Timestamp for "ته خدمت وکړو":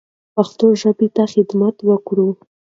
1.15-2.27